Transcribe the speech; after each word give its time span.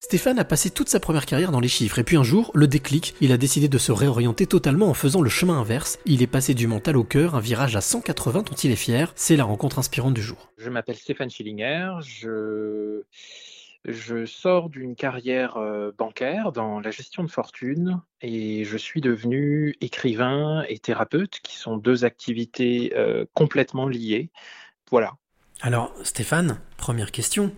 Stéphane 0.00 0.38
a 0.38 0.44
passé 0.44 0.70
toute 0.70 0.88
sa 0.88 1.00
première 1.00 1.26
carrière 1.26 1.50
dans 1.50 1.58
les 1.58 1.68
chiffres 1.68 1.98
et 1.98 2.04
puis 2.04 2.16
un 2.16 2.22
jour, 2.22 2.52
le 2.54 2.68
déclic, 2.68 3.16
il 3.20 3.32
a 3.32 3.36
décidé 3.36 3.68
de 3.68 3.78
se 3.78 3.90
réorienter 3.90 4.46
totalement 4.46 4.86
en 4.86 4.94
faisant 4.94 5.20
le 5.20 5.28
chemin 5.28 5.58
inverse. 5.58 5.98
Il 6.06 6.22
est 6.22 6.28
passé 6.28 6.54
du 6.54 6.68
mental 6.68 6.96
au 6.96 7.02
cœur, 7.02 7.34
un 7.34 7.40
virage 7.40 7.74
à 7.74 7.80
180 7.80 8.42
dont 8.42 8.54
il 8.54 8.70
est 8.70 8.76
fier. 8.76 9.12
C'est 9.16 9.34
la 9.34 9.42
rencontre 9.42 9.80
inspirante 9.80 10.14
du 10.14 10.22
jour. 10.22 10.52
Je 10.56 10.70
m'appelle 10.70 10.94
Stéphane 10.94 11.30
Schillinger, 11.30 11.94
je, 12.00 13.02
je 13.84 14.24
sors 14.24 14.70
d'une 14.70 14.94
carrière 14.94 15.56
euh, 15.56 15.90
bancaire 15.98 16.52
dans 16.52 16.78
la 16.78 16.92
gestion 16.92 17.24
de 17.24 17.30
fortune 17.30 18.00
et 18.22 18.64
je 18.64 18.76
suis 18.76 19.00
devenu 19.00 19.74
écrivain 19.80 20.62
et 20.68 20.78
thérapeute 20.78 21.40
qui 21.42 21.56
sont 21.56 21.76
deux 21.76 22.04
activités 22.04 22.92
euh, 22.96 23.24
complètement 23.34 23.88
liées. 23.88 24.30
Voilà. 24.92 25.16
Alors 25.60 25.92
Stéphane, 26.04 26.60
première 26.76 27.10
question, 27.10 27.52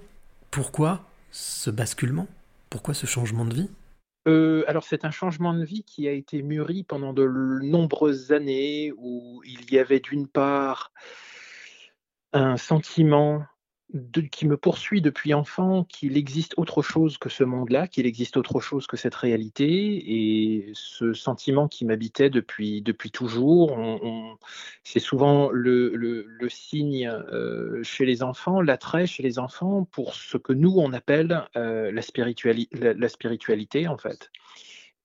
pourquoi 0.50 1.09
ce 1.30 1.70
basculement? 1.70 2.26
Pourquoi 2.68 2.94
ce 2.94 3.06
changement 3.06 3.44
de 3.44 3.54
vie? 3.54 3.70
Euh, 4.28 4.64
alors 4.66 4.84
c'est 4.84 5.04
un 5.04 5.10
changement 5.10 5.54
de 5.54 5.64
vie 5.64 5.82
qui 5.82 6.06
a 6.06 6.12
été 6.12 6.42
mûri 6.42 6.84
pendant 6.84 7.12
de 7.12 7.26
nombreuses 7.62 8.32
années 8.32 8.92
où 8.98 9.42
il 9.44 9.72
y 9.72 9.78
avait 9.78 10.00
d'une 10.00 10.28
part 10.28 10.92
un 12.32 12.56
sentiment 12.56 13.44
qui 14.30 14.46
me 14.46 14.56
poursuit 14.56 15.00
depuis 15.00 15.34
enfant 15.34 15.84
qu'il 15.84 16.16
existe 16.16 16.54
autre 16.56 16.82
chose 16.82 17.18
que 17.18 17.28
ce 17.28 17.44
monde-là, 17.44 17.88
qu'il 17.88 18.06
existe 18.06 18.36
autre 18.36 18.60
chose 18.60 18.86
que 18.86 18.96
cette 18.96 19.14
réalité, 19.14 19.66
et 19.66 20.70
ce 20.74 21.12
sentiment 21.12 21.68
qui 21.68 21.84
m'habitait 21.84 22.30
depuis, 22.30 22.82
depuis 22.82 23.10
toujours, 23.10 23.76
c'est 24.84 25.00
souvent 25.00 25.50
le, 25.50 25.94
le, 25.94 26.48
signe 26.48 27.08
euh, 27.08 27.82
chez 27.82 28.04
les 28.04 28.22
enfants, 28.22 28.60
l'attrait 28.60 29.06
chez 29.06 29.22
les 29.22 29.38
enfants 29.38 29.84
pour 29.84 30.14
ce 30.14 30.36
que 30.36 30.52
nous, 30.52 30.74
on 30.76 30.92
appelle 30.92 31.46
euh, 31.56 31.90
la, 31.92 32.02
la, 32.94 33.08
spiritualité, 33.08 33.88
en 33.88 33.98
fait. 33.98 34.30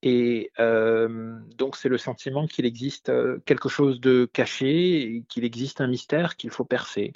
Et 0.01 0.51
euh, 0.59 1.39
donc, 1.55 1.75
c'est 1.75 1.89
le 1.89 1.97
sentiment 1.97 2.45
qu'il 2.45 2.65
existe 2.65 3.11
quelque 3.45 3.69
chose 3.69 3.99
de 3.99 4.29
caché, 4.31 5.23
qu'il 5.29 5.43
existe 5.43 5.81
un 5.81 5.87
mystère 5.87 6.35
qu'il 6.35 6.51
faut 6.51 6.65
percer. 6.65 7.13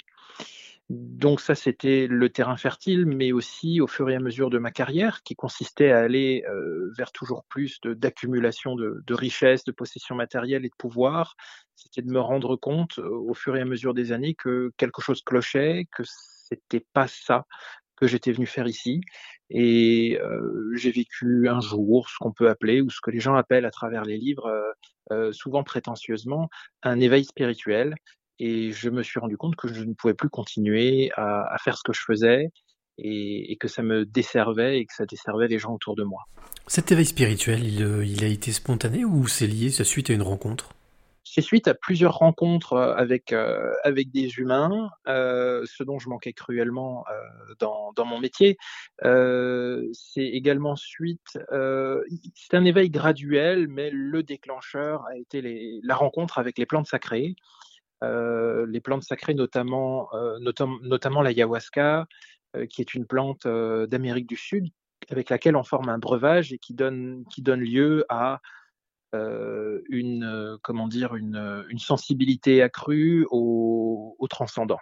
Donc 0.90 1.40
ça, 1.40 1.54
c'était 1.54 2.08
le 2.08 2.30
terrain 2.30 2.56
fertile, 2.56 3.06
mais 3.06 3.30
aussi 3.30 3.80
au 3.80 3.86
fur 3.86 4.10
et 4.10 4.16
à 4.16 4.18
mesure 4.18 4.50
de 4.50 4.58
ma 4.58 4.72
carrière, 4.72 5.22
qui 5.22 5.36
consistait 5.36 5.92
à 5.92 6.00
aller 6.00 6.44
euh, 6.48 6.90
vers 6.98 7.12
toujours 7.12 7.44
plus 7.44 7.80
d'accumulation 7.84 8.74
de, 8.74 9.00
de, 9.06 9.14
richesses, 9.14 9.62
de 9.62 9.70
possessions 9.70 10.16
matérielles 10.16 10.64
et 10.64 10.68
de 10.68 10.74
pouvoir, 10.76 11.36
c'était 11.76 12.02
de 12.02 12.10
me 12.10 12.18
rendre 12.18 12.56
compte 12.56 12.98
euh, 12.98 13.08
au 13.08 13.34
fur 13.34 13.56
et 13.56 13.60
à 13.60 13.64
mesure 13.64 13.94
des 13.94 14.10
années 14.10 14.34
que 14.34 14.72
quelque 14.78 15.00
chose 15.00 15.22
clochait, 15.22 15.86
que 15.96 16.02
c'était 16.04 16.84
pas 16.92 17.06
ça 17.06 17.46
que 17.94 18.08
j'étais 18.08 18.32
venu 18.32 18.46
faire 18.46 18.66
ici. 18.66 19.00
Et 19.48 20.18
euh, 20.20 20.72
j'ai 20.74 20.90
vécu 20.90 21.48
un 21.48 21.60
jour 21.60 22.08
ce 22.08 22.16
qu'on 22.18 22.32
peut 22.32 22.48
appeler, 22.48 22.80
ou 22.80 22.90
ce 22.90 23.00
que 23.00 23.12
les 23.12 23.20
gens 23.20 23.36
appellent 23.36 23.66
à 23.66 23.70
travers 23.70 24.02
les 24.04 24.18
livres, 24.18 24.50
souvent 25.32 25.64
prétentieusement, 25.64 26.48
un 26.82 27.00
éveil 27.00 27.24
spirituel 27.24 27.96
et 28.40 28.72
je 28.72 28.88
me 28.88 29.02
suis 29.02 29.20
rendu 29.20 29.36
compte 29.36 29.54
que 29.54 29.68
je 29.68 29.84
ne 29.84 29.92
pouvais 29.92 30.14
plus 30.14 30.30
continuer 30.30 31.12
à, 31.16 31.56
faire 31.62 31.76
ce 31.76 31.82
que 31.84 31.92
je 31.92 32.00
faisais 32.00 32.50
et, 32.96 33.56
que 33.60 33.68
ça 33.68 33.82
me 33.82 34.04
desservait 34.06 34.78
et 34.78 34.86
que 34.86 34.94
ça 34.94 35.04
desservait 35.04 35.46
les 35.46 35.58
gens 35.58 35.74
autour 35.74 35.94
de 35.94 36.02
moi. 36.02 36.24
Cet 36.66 36.90
éveil 36.90 37.04
spirituel, 37.04 37.64
il, 37.64 37.82
euh, 37.82 38.24
a 38.24 38.26
été 38.26 38.50
spontané 38.50 39.04
ou 39.04 39.28
c'est 39.28 39.46
lié, 39.46 39.70
c'est 39.70 39.84
suite 39.84 40.08
à 40.08 40.14
une 40.14 40.22
rencontre? 40.22 40.70
C'est 41.22 41.42
suite 41.42 41.68
à 41.68 41.74
plusieurs 41.74 42.14
rencontres 42.14 42.72
euh, 42.72 42.94
avec, 42.94 43.32
euh, 43.32 43.72
avec 43.84 44.10
des 44.10 44.28
humains, 44.38 44.88
ce 45.06 45.82
dont 45.82 45.98
je 45.98 46.08
manquais 46.08 46.32
cruellement 46.32 47.04
dans, 47.58 47.92
dans, 47.94 48.06
mon 48.06 48.20
métier. 48.20 48.56
c'est 49.02 50.24
également 50.24 50.76
suite, 50.76 51.38
c'est 51.52 52.54
un 52.54 52.64
éveil 52.64 52.88
graduel, 52.88 53.68
mais 53.68 53.90
le 53.90 54.22
déclencheur 54.22 55.04
a 55.06 55.16
été 55.18 55.42
les, 55.42 55.80
la 55.82 55.94
rencontre 55.94 56.38
avec 56.38 56.56
les 56.56 56.64
plantes 56.64 56.86
sacrées. 56.86 57.36
Euh, 58.02 58.66
les 58.66 58.80
plantes 58.80 59.02
sacrées, 59.02 59.34
notamment, 59.34 60.08
euh, 60.14 60.38
notamment 60.82 61.22
l'ayahuasca, 61.22 62.06
euh, 62.56 62.66
qui 62.66 62.80
est 62.80 62.94
une 62.94 63.06
plante 63.06 63.46
d'Amérique 63.46 64.28
du 64.28 64.36
Sud, 64.36 64.68
avec 65.10 65.30
laquelle 65.30 65.56
on 65.56 65.64
forme 65.64 65.88
un 65.88 65.98
breuvage 65.98 66.52
et 66.52 66.58
qui 66.58 66.74
donne, 66.74 67.24
qui 67.30 67.42
donne 67.42 67.60
lieu 67.60 68.04
à 68.08 68.40
une, 69.12 70.56
comment 70.62 70.86
dire, 70.86 71.16
une, 71.16 71.64
une 71.68 71.80
sensibilité 71.80 72.62
accrue 72.62 73.26
au, 73.32 74.14
au 74.16 74.28
transcendant. 74.28 74.78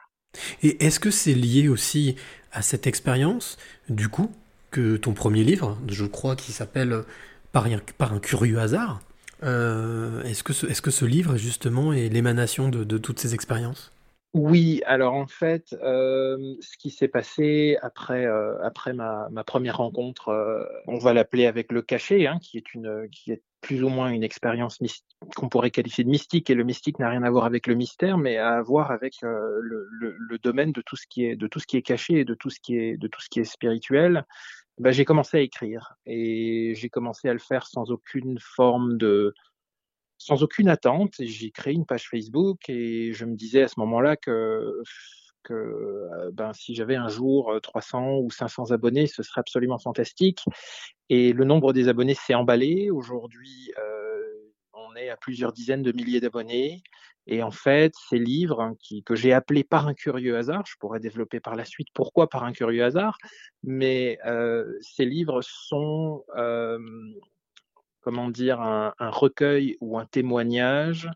Et 0.62 0.84
est-ce 0.84 1.00
que 1.00 1.10
c'est 1.10 1.32
lié 1.32 1.68
aussi 1.68 2.14
à 2.52 2.60
cette 2.60 2.86
expérience, 2.86 3.56
du 3.88 4.10
coup, 4.10 4.30
que 4.70 4.98
ton 4.98 5.14
premier 5.14 5.44
livre, 5.44 5.78
je 5.88 6.04
crois, 6.04 6.36
qui 6.36 6.52
s'appelle 6.52 7.04
par 7.52 7.66
par 7.96 8.12
un 8.12 8.20
curieux 8.20 8.58
hasard, 8.58 9.00
euh, 9.42 10.22
est-ce 10.22 10.42
que, 10.42 10.52
ce, 10.52 10.66
ce 10.90 11.04
livre, 11.04 11.36
justement, 11.36 11.92
est 11.92 12.08
l'émanation 12.08 12.68
de, 12.68 12.98
toutes 12.98 13.18
ces 13.18 13.34
expériences? 13.34 13.92
Oui, 14.34 14.82
alors 14.84 15.14
en 15.14 15.26
fait, 15.26 15.74
euh, 15.82 16.54
ce 16.60 16.76
qui 16.76 16.90
s'est 16.90 17.08
passé 17.08 17.78
après, 17.80 18.26
euh, 18.26 18.54
ma, 18.94 19.44
première 19.44 19.78
rencontre, 19.78 20.66
on 20.86 20.98
va 20.98 21.14
l'appeler 21.14 21.46
avec 21.46 21.72
le 21.72 21.80
cachet, 21.80 22.26
hein, 22.26 22.38
qui, 22.40 22.58
est 22.58 23.32
est 23.32 23.42
plus 23.60 23.82
ou 23.82 23.88
moins 23.88 24.10
une 24.10 24.22
expérience 24.22 24.78
qu'on 25.34 25.48
pourrait 25.48 25.70
qualifier 25.70 26.04
de 26.04 26.10
mystique, 26.10 26.50
et 26.50 26.54
le 26.54 26.62
mystique 26.62 26.98
n'a 26.98 27.08
rien 27.08 27.22
à 27.22 27.30
voir 27.30 27.46
avec 27.46 27.66
le 27.66 27.74
mystère, 27.74 28.18
mais 28.18 28.36
à 28.36 28.60
voir 28.60 28.90
avec 28.90 29.14
le, 29.22 30.38
domaine 30.42 30.72
de 30.72 30.82
tout 30.82 30.96
ce 30.96 31.06
qui 31.08 31.24
est 31.24 31.38
est 31.78 31.82
caché 31.82 32.14
et 32.14 32.20
est 32.20 32.24
de 32.24 32.34
tout 32.34 32.50
ce 32.50 32.60
qui 32.60 33.40
est 33.40 33.44
spirituel. 33.44 34.24
Bah, 34.78 34.92
j'ai 34.92 35.04
commencé 35.04 35.36
à 35.36 35.40
écrire 35.40 35.96
et 36.06 36.72
j'ai 36.76 36.88
commencé 36.88 37.28
à 37.28 37.32
le 37.32 37.40
faire 37.40 37.66
sans 37.66 37.90
aucune 37.90 38.38
forme 38.38 38.96
de, 38.96 39.34
sans 40.18 40.42
aucune 40.42 40.68
attente. 40.68 41.14
J'ai 41.18 41.50
créé 41.50 41.74
une 41.74 41.86
page 41.86 42.08
Facebook 42.08 42.68
et 42.68 43.12
je 43.12 43.24
me 43.24 43.34
disais 43.34 43.62
à 43.62 43.68
ce 43.68 43.80
moment-là 43.80 44.16
que, 44.16 44.82
que 45.42 45.54
euh, 45.54 46.30
ben, 46.32 46.52
si 46.52 46.74
j'avais 46.74 46.96
un 46.96 47.08
jour 47.08 47.58
300 47.62 48.02
euh, 48.02 48.20
ou 48.22 48.30
500 48.30 48.70
abonnés, 48.70 49.08
ce 49.08 49.22
serait 49.22 49.40
absolument 49.40 49.78
fantastique. 49.78 50.44
Et 51.08 51.32
le 51.32 51.44
nombre 51.44 51.72
des 51.72 51.88
abonnés 51.88 52.14
s'est 52.14 52.34
emballé. 52.34 52.90
Aujourd'hui, 52.90 53.72
euh, 53.78 54.07
à 55.08 55.16
plusieurs 55.16 55.52
dizaines 55.52 55.82
de 55.82 55.92
milliers 55.92 56.20
d'abonnés. 56.20 56.82
Et 57.26 57.42
en 57.42 57.50
fait, 57.50 57.92
ces 58.08 58.18
livres 58.18 58.60
hein, 58.60 58.74
qui, 58.80 59.02
que 59.02 59.14
j'ai 59.14 59.32
appelés 59.32 59.64
par 59.64 59.86
un 59.86 59.94
curieux 59.94 60.36
hasard, 60.36 60.64
je 60.66 60.74
pourrais 60.80 60.98
développer 61.00 61.40
par 61.40 61.56
la 61.56 61.64
suite 61.64 61.88
pourquoi 61.92 62.28
par 62.28 62.44
un 62.44 62.52
curieux 62.52 62.82
hasard, 62.82 63.18
mais 63.62 64.18
euh, 64.24 64.64
ces 64.80 65.04
livres 65.04 65.42
sont, 65.42 66.24
euh, 66.36 66.78
comment 68.00 68.30
dire, 68.30 68.62
un, 68.62 68.94
un, 68.98 69.10
recueil 69.10 69.76
ou 69.80 69.98
un 69.98 70.06
témoignage 70.06 71.10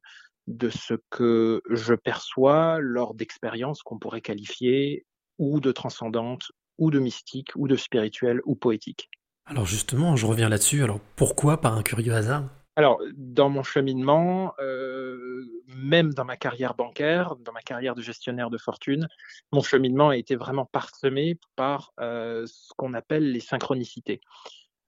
de 0.47 0.69
ce 0.69 0.95
que 1.09 1.63
je 1.71 1.95
perçois 1.95 2.79
lors 2.81 3.15
d'expériences 3.15 3.83
qu'on 3.83 3.99
pourrait 3.99 4.21
qualifier 4.21 5.07
ou 5.39 5.61
de 5.61 5.73
transcendantes, 5.73 6.53
ou 6.79 6.91
de 6.91 6.99
mystiques, 6.99 7.53
ou 7.57 7.69
de 7.69 7.77
spirituelles, 7.77 8.41
ou 8.45 8.55
poétiques. 8.55 9.09
Alors 9.47 9.67
justement, 9.67 10.17
je 10.17 10.27
reviens 10.27 10.49
là-dessus. 10.49 10.83
Alors 10.83 11.01
pourquoi 11.17 11.61
par 11.61 11.77
un 11.77 11.83
curieux 11.83 12.15
hasard? 12.15 12.45
Alors, 12.75 13.03
dans 13.15 13.51
mon 13.51 13.63
cheminement, 13.63 14.55
euh, 14.59 15.45
même 15.77 16.15
dans 16.15 16.25
ma 16.25 16.39
carrière 16.39 16.75
bancaire, 16.75 17.37
dans 17.37 17.53
ma 17.53 17.61
carrière 17.61 17.95
de 17.95 18.01
gestionnaire 18.01 18.49
de 18.49 18.57
fortune, 18.57 19.09
mon 19.53 19.63
cheminement 19.63 20.09
a 20.09 20.17
été 20.17 20.37
vraiment 20.37 20.65
parsemé 20.65 21.39
par 21.55 21.93
euh, 22.01 22.47
ce 22.47 22.73
qu'on 22.79 22.95
appelle 22.95 23.31
les 23.31 23.41
synchronicités. 23.41 24.23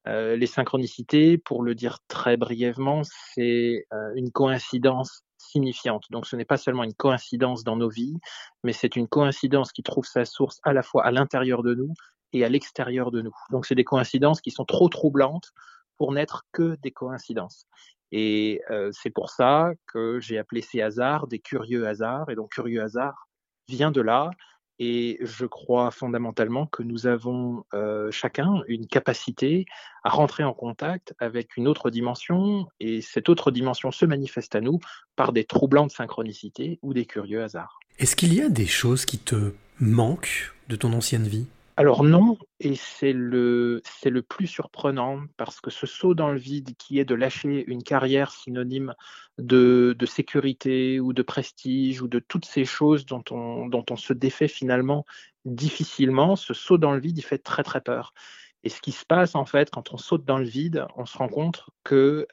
Euh, 0.06 0.34
les 0.34 0.46
synchronicités, 0.46 1.36
pour 1.36 1.62
le 1.62 1.74
dire 1.74 1.98
très 2.08 2.38
brièvement, 2.38 3.02
c'est 3.04 3.86
une 4.14 4.30
coïncidence 4.30 5.22
signifiante. 5.36 6.04
Donc 6.10 6.26
ce 6.26 6.36
n'est 6.36 6.44
pas 6.46 6.56
seulement 6.56 6.84
une 6.84 6.94
coïncidence 6.94 7.64
dans 7.64 7.76
nos 7.76 7.90
vies, 7.90 8.16
mais 8.62 8.72
c'est 8.72 8.96
une 8.96 9.08
coïncidence 9.08 9.72
qui 9.72 9.82
trouve 9.82 10.06
sa 10.06 10.24
source 10.24 10.58
à 10.62 10.72
la 10.72 10.82
fois 10.82 11.04
à 11.04 11.10
l'intérieur 11.10 11.62
de 11.62 11.74
nous 11.74 11.92
et 12.32 12.44
à 12.44 12.48
l'extérieur 12.48 13.10
de 13.10 13.20
nous. 13.20 13.34
Donc 13.50 13.66
c'est 13.66 13.74
des 13.74 13.84
coïncidences 13.84 14.40
qui 14.40 14.50
sont 14.50 14.64
trop 14.64 14.88
troublantes 14.88 15.52
pour 15.96 16.12
n'être 16.12 16.44
que 16.52 16.76
des 16.82 16.90
coïncidences. 16.90 17.66
Et 18.12 18.62
euh, 18.70 18.90
c'est 18.92 19.10
pour 19.10 19.30
ça 19.30 19.72
que 19.92 20.20
j'ai 20.20 20.38
appelé 20.38 20.62
ces 20.62 20.80
hasards 20.80 21.26
des 21.26 21.40
curieux 21.40 21.86
hasards. 21.86 22.30
Et 22.30 22.36
donc, 22.36 22.50
curieux 22.52 22.82
hasard 22.82 23.28
vient 23.68 23.90
de 23.90 24.00
là. 24.00 24.30
Et 24.78 25.18
je 25.20 25.46
crois 25.46 25.90
fondamentalement 25.90 26.66
que 26.66 26.82
nous 26.82 27.06
avons 27.06 27.64
euh, 27.74 28.10
chacun 28.10 28.62
une 28.66 28.86
capacité 28.86 29.66
à 30.02 30.10
rentrer 30.10 30.42
en 30.42 30.52
contact 30.52 31.14
avec 31.18 31.56
une 31.56 31.68
autre 31.68 31.90
dimension. 31.90 32.66
Et 32.80 33.00
cette 33.00 33.28
autre 33.28 33.50
dimension 33.50 33.90
se 33.90 34.04
manifeste 34.04 34.54
à 34.54 34.60
nous 34.60 34.78
par 35.16 35.32
des 35.32 35.44
troublantes 35.44 35.92
synchronicités 35.92 36.78
ou 36.82 36.92
des 36.92 37.06
curieux 37.06 37.42
hasards. 37.42 37.78
Est-ce 37.98 38.16
qu'il 38.16 38.34
y 38.34 38.42
a 38.42 38.48
des 38.48 38.66
choses 38.66 39.06
qui 39.06 39.18
te 39.18 39.54
manquent 39.80 40.54
de 40.68 40.76
ton 40.76 40.92
ancienne 40.92 41.26
vie? 41.26 41.46
Alors 41.76 42.04
non, 42.04 42.38
et 42.60 42.76
c'est 42.76 43.12
le, 43.12 43.82
c'est 43.84 44.10
le 44.10 44.22
plus 44.22 44.46
surprenant 44.46 45.24
parce 45.36 45.60
que 45.60 45.70
ce 45.70 45.86
saut 45.86 46.14
dans 46.14 46.30
le 46.30 46.38
vide 46.38 46.76
qui 46.76 47.00
est 47.00 47.04
de 47.04 47.16
lâcher 47.16 47.64
une 47.66 47.82
carrière 47.82 48.30
synonyme 48.30 48.94
de, 49.38 49.96
de 49.98 50.06
sécurité 50.06 51.00
ou 51.00 51.12
de 51.12 51.22
prestige 51.22 52.00
ou 52.00 52.06
de 52.06 52.20
toutes 52.20 52.44
ces 52.44 52.64
choses 52.64 53.06
dont 53.06 53.24
on, 53.32 53.66
dont 53.66 53.84
on 53.90 53.96
se 53.96 54.12
défait 54.12 54.46
finalement 54.46 55.04
difficilement, 55.44 56.36
ce 56.36 56.54
saut 56.54 56.78
dans 56.78 56.92
le 56.92 57.00
vide, 57.00 57.18
il 57.18 57.24
fait 57.24 57.38
très 57.38 57.64
très 57.64 57.80
peur. 57.80 58.14
Et 58.62 58.68
ce 58.68 58.80
qui 58.80 58.92
se 58.92 59.04
passe, 59.04 59.34
en 59.34 59.44
fait, 59.44 59.70
quand 59.70 59.92
on 59.92 59.98
saute 59.98 60.24
dans 60.24 60.38
le 60.38 60.46
vide, 60.46 60.86
on 60.96 61.04
se 61.06 61.18
rend 61.18 61.28
compte 61.28 61.66
que, 61.82 62.26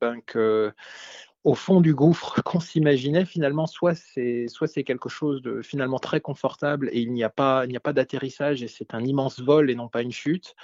ben, 0.00 0.20
que 0.26 0.72
au 1.44 1.54
fond 1.54 1.80
du 1.80 1.94
gouffre 1.94 2.42
qu'on 2.44 2.60
s'imaginait, 2.60 3.24
finalement, 3.24 3.66
soit 3.66 3.94
c'est 3.94 4.48
soit 4.48 4.66
c'est 4.66 4.84
quelque 4.84 5.08
chose 5.08 5.42
de 5.42 5.62
finalement 5.62 5.98
très 5.98 6.20
confortable 6.20 6.88
et 6.92 7.00
il 7.00 7.12
n'y 7.12 7.22
a 7.22 7.30
pas 7.30 7.64
il 7.66 7.68
n'y 7.68 7.76
a 7.76 7.80
pas 7.80 7.92
d'atterrissage 7.92 8.62
et 8.62 8.68
c'est 8.68 8.94
un 8.94 9.04
immense 9.04 9.40
vol 9.40 9.70
et 9.70 9.74
non 9.74 9.88
pas 9.88 10.02
une 10.02 10.12
chute. 10.12 10.54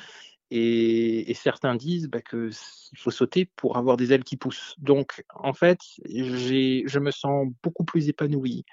Et, 0.53 1.33
certains 1.35 1.77
disent 1.77 2.09
bah, 2.09 2.21
qu'il 2.21 2.51
faut 2.97 3.13
sauter 3.13 3.49
pour 3.55 3.77
avoir 3.77 3.97
des 3.97 4.13
ailes 4.13 4.25
qui 4.25 4.37
poussent. 4.37 4.75
Donc, 4.79 5.25
en 5.33 5.53
fait, 5.53 5.79
je 6.05 6.99
me 6.99 7.13
sens 7.13 7.47
beaucoup 7.63 7.85
plus 7.85 8.09
épanoui, 8.09 8.65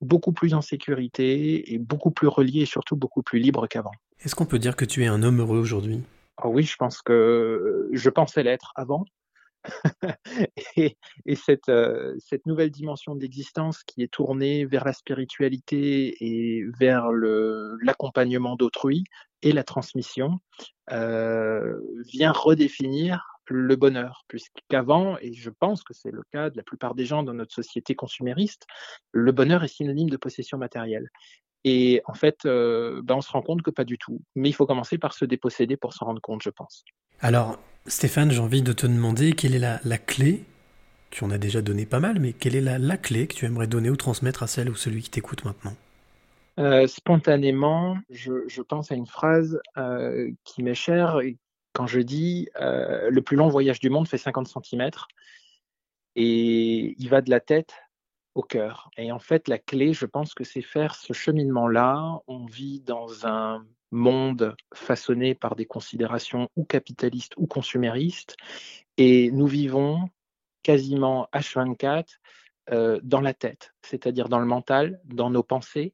beaucoup 0.00 0.32
plus 0.32 0.54
en 0.54 0.62
sécurité 0.62 1.74
et 1.74 1.78
beaucoup 1.78 2.10
plus 2.10 2.26
relié 2.26 2.62
et 2.62 2.66
surtout 2.66 2.96
beaucoup 2.96 3.22
plus 3.22 3.38
libre 3.38 3.66
qu'avant. 3.66 3.92
Est-ce 4.20 4.34
qu'on 4.34 4.46
peut 4.46 4.58
dire 4.58 4.76
que 4.76 4.86
tu 4.86 5.04
es 5.04 5.08
un 5.08 5.22
homme 5.22 5.40
heureux 5.40 5.58
aujourd'hui? 5.58 6.02
Oh 6.42 6.48
Oui, 6.48 6.62
je 6.62 6.76
pense 6.76 7.02
que 7.02 7.90
je 7.92 8.08
pensais 8.08 8.42
l'être 8.42 8.72
avant. 8.74 9.04
et, 10.76 10.96
cette, 11.34 11.68
euh, 11.68 12.14
cette, 12.18 12.46
nouvelle 12.46 12.70
dimension 12.70 13.14
d'existence 13.14 13.82
qui 13.84 14.02
est 14.02 14.12
tournée 14.12 14.64
vers 14.64 14.84
la 14.84 14.92
spiritualité 14.92 16.16
et 16.20 16.64
vers 16.78 17.10
l'accompagnement 17.10 18.56
d'autrui 18.56 19.04
et 19.42 19.52
la 19.52 19.64
transmission 19.64 20.40
euh, 20.92 21.78
vient 22.12 22.32
redéfinir 22.32 23.36
le 23.48 23.76
bonheur, 23.76 24.24
puisqu'avant, 24.28 25.18
et 25.20 25.32
je 25.32 25.50
pense 25.50 25.84
que 25.84 25.94
c'est 25.94 26.10
le 26.10 26.22
cas 26.32 26.50
de 26.50 26.56
la 26.56 26.64
plupart 26.64 26.94
des 26.94 27.06
gens 27.06 27.22
dans 27.22 27.34
notre 27.34 27.54
société 27.54 27.94
consumériste, 27.94 28.66
le 29.12 29.30
bonheur 29.30 29.62
est 29.62 29.68
synonyme 29.68 30.10
de 30.10 30.16
possession 30.16 30.58
matérielle. 30.58 31.08
Et 31.64 32.00
en 32.06 32.14
fait, 32.14 32.44
euh, 32.44 33.02
ben 33.02 33.16
on 33.16 33.20
se 33.20 33.30
rend 33.30 33.42
compte 33.42 33.62
que 33.62 33.70
pas 33.70 33.84
du 33.84 33.98
tout. 33.98 34.20
Mais 34.36 34.48
il 34.48 34.52
faut 34.52 34.66
commencer 34.66 34.98
par 34.98 35.14
se 35.14 35.24
déposséder 35.24 35.76
pour 35.76 35.94
s'en 35.94 36.06
rendre 36.06 36.20
compte, 36.20 36.42
je 36.42 36.50
pense. 36.50 36.84
Alors, 37.20 37.58
Stéphane, 37.88 38.32
j'ai 38.32 38.40
envie 38.40 38.62
de 38.62 38.72
te 38.72 38.86
demander 38.86 39.32
quelle 39.32 39.54
est 39.54 39.58
la, 39.60 39.98
clé, 39.98 40.42
tu 41.10 41.22
en 41.22 41.30
as 41.30 41.38
déjà 41.38 41.62
donné 41.62 41.86
pas 41.86 42.00
mal, 42.00 42.18
mais 42.18 42.32
quelle 42.32 42.56
est 42.56 42.60
la, 42.60 42.96
clé 42.96 43.28
que 43.28 43.34
tu 43.34 43.44
aimerais 43.44 43.68
donner 43.68 43.90
ou 43.90 43.96
transmettre 43.96 44.42
à 44.42 44.48
celle 44.48 44.68
ou 44.68 44.74
celui 44.74 45.02
qui 45.02 45.10
t'écoute 45.10 45.44
maintenant? 45.44 45.74
Euh, 46.58 46.86
Spontanément, 46.88 47.96
je, 48.10 48.60
pense 48.62 48.90
à 48.90 48.96
une 48.96 49.06
phrase 49.06 49.60
euh, 49.76 50.30
qui 50.44 50.64
m'est 50.64 50.74
chère 50.74 51.20
quand 51.74 51.86
je 51.86 52.00
dis 52.00 52.48
euh, 52.60 53.08
le 53.10 53.22
plus 53.22 53.36
long 53.36 53.48
voyage 53.48 53.78
du 53.78 53.90
monde 53.90 54.08
fait 54.08 54.18
50 54.18 54.48
cm 54.48 54.90
et 56.16 56.94
il 56.98 57.08
va 57.08 57.20
de 57.20 57.30
la 57.30 57.40
tête 57.40 57.74
au 58.34 58.42
cœur. 58.42 58.90
Et 58.96 59.12
en 59.12 59.18
fait, 59.18 59.46
la 59.46 59.58
clé, 59.58 59.92
je 59.92 60.06
pense 60.06 60.34
que 60.34 60.44
c'est 60.44 60.62
faire 60.62 60.94
ce 60.96 61.12
cheminement-là. 61.12 62.20
On 62.26 62.46
vit 62.46 62.80
dans 62.80 63.26
un 63.26 63.64
monde 63.90 64.56
façonné 64.74 65.34
par 65.34 65.56
des 65.56 65.66
considérations 65.66 66.48
ou 66.56 66.64
capitalistes 66.64 67.34
ou 67.36 67.46
consuméristes. 67.46 68.36
Et 68.96 69.30
nous 69.30 69.46
vivons 69.46 70.08
quasiment 70.62 71.28
H24 71.32 72.06
euh, 72.72 72.98
dans 73.02 73.20
la 73.20 73.34
tête, 73.34 73.72
c'est-à-dire 73.82 74.28
dans 74.28 74.40
le 74.40 74.46
mental, 74.46 75.00
dans 75.04 75.30
nos 75.30 75.44
pensées 75.44 75.92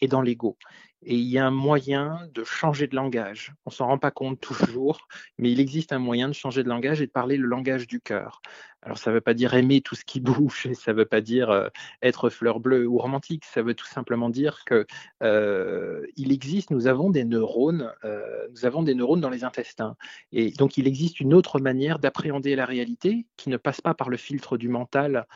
et 0.00 0.08
dans 0.08 0.20
l'ego. 0.20 0.58
Et 1.02 1.14
il 1.14 1.26
y 1.26 1.38
a 1.38 1.46
un 1.46 1.50
moyen 1.50 2.28
de 2.34 2.44
changer 2.44 2.86
de 2.86 2.94
langage. 2.94 3.54
On 3.64 3.70
s'en 3.70 3.86
rend 3.86 3.98
pas 3.98 4.10
compte 4.10 4.38
toujours, 4.40 5.08
mais 5.38 5.50
il 5.50 5.60
existe 5.60 5.92
un 5.92 5.98
moyen 5.98 6.28
de 6.28 6.34
changer 6.34 6.62
de 6.62 6.68
langage 6.68 7.00
et 7.00 7.06
de 7.06 7.10
parler 7.10 7.38
le 7.38 7.46
langage 7.46 7.86
du 7.86 8.00
cœur. 8.00 8.42
Alors 8.82 8.98
ça 8.98 9.10
ne 9.10 9.16
veut 9.16 9.20
pas 9.20 9.34
dire 9.34 9.54
aimer 9.54 9.80
tout 9.80 9.94
ce 9.94 10.04
qui 10.04 10.20
bouge, 10.20 10.72
ça 10.74 10.92
ne 10.92 10.96
veut 10.96 11.06
pas 11.06 11.20
dire 11.20 11.50
euh, 11.50 11.68
être 12.02 12.30
fleur 12.30 12.60
bleue 12.60 12.86
ou 12.86 12.98
romantique. 12.98 13.44
Ça 13.44 13.62
veut 13.62 13.74
tout 13.74 13.86
simplement 13.86 14.30
dire 14.30 14.64
que 14.64 14.86
euh, 15.22 16.06
il 16.16 16.32
existe. 16.32 16.70
Nous 16.70 16.86
avons 16.86 17.10
des 17.10 17.24
neurones. 17.24 17.92
Euh, 18.04 18.46
nous 18.50 18.64
avons 18.64 18.82
des 18.82 18.94
neurones 18.94 19.20
dans 19.20 19.30
les 19.30 19.44
intestins, 19.44 19.96
et 20.32 20.50
donc 20.52 20.76
il 20.78 20.86
existe 20.86 21.20
une 21.20 21.34
autre 21.34 21.60
manière 21.60 21.98
d'appréhender 21.98 22.56
la 22.56 22.64
réalité 22.64 23.26
qui 23.36 23.50
ne 23.50 23.56
passe 23.56 23.80
pas 23.80 23.94
par 23.94 24.08
le 24.08 24.16
filtre 24.16 24.56
du 24.56 24.68
mental 24.68 25.26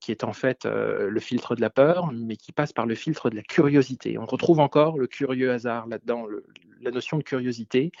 qui 0.00 0.10
est 0.10 0.24
en 0.24 0.32
fait 0.32 0.64
le 0.64 1.20
filtre 1.20 1.54
de 1.54 1.60
la 1.60 1.68
peur, 1.68 2.12
mais 2.14 2.36
qui 2.36 2.50
passe 2.50 2.72
par 2.72 2.86
le 2.86 2.94
filtre 2.94 3.28
de 3.28 3.36
la 3.36 3.42
curiosité. 3.42 4.16
On 4.16 4.24
retrouve 4.24 4.58
encore 4.58 4.96
le 4.96 5.06
curieux 5.06 5.52
hasard 5.52 5.86
là-dedans, 5.86 6.26
la 6.80 6.90
notion 6.90 7.18
de 7.18 7.22
curiosité. 7.22 7.92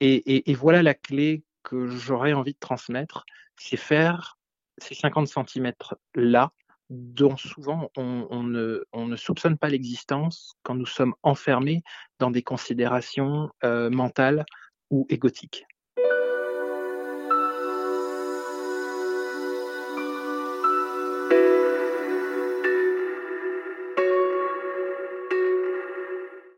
Et, 0.00 0.54
voilà 0.54 0.82
la 0.82 0.94
clé 0.94 1.44
que 1.62 1.86
j'aurais 1.86 2.32
envie 2.32 2.54
de 2.54 2.58
transmettre, 2.58 3.24
c'est 3.58 3.76
faire 3.76 4.38
ces 4.78 4.94
50 4.94 5.28
cm-là 5.28 6.52
dont 6.90 7.36
souvent 7.36 7.90
on, 7.96 8.42
ne, 8.44 8.84
on, 8.92 9.06
ne, 9.06 9.16
soupçonne 9.16 9.58
pas 9.58 9.68
l'existence 9.68 10.54
quand 10.62 10.74
nous 10.74 10.86
sommes 10.86 11.14
enfermés 11.22 11.82
dans 12.18 12.30
des 12.30 12.42
considérations 12.42 13.50
euh, 13.64 13.90
mentales 13.90 14.44
ou 14.90 15.06
égotiques. 15.08 15.66